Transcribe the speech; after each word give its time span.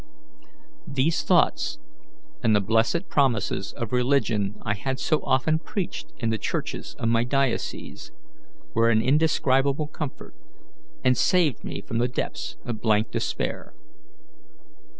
These 0.87 1.21
thoughts, 1.21 1.77
and 2.41 2.55
the 2.55 2.59
blessed 2.59 3.07
promises 3.07 3.71
of 3.73 3.91
religion 3.91 4.55
I 4.63 4.73
had 4.73 4.99
so 4.99 5.21
often 5.23 5.59
preached 5.59 6.11
in 6.17 6.31
the 6.31 6.39
churches 6.39 6.95
of 6.97 7.07
my 7.07 7.23
diocese, 7.23 8.11
were 8.73 8.89
an 8.89 9.03
indescribable 9.03 9.85
comfort, 9.89 10.33
and 11.03 11.15
saved 11.15 11.63
me 11.63 11.81
from 11.81 11.99
the 11.99 12.07
depths 12.07 12.57
of 12.65 12.81
blank 12.81 13.11
despair. 13.11 13.75